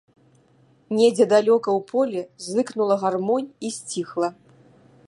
[0.99, 4.29] Недзе далёка ў полі зыкнула гармонь і сціхла.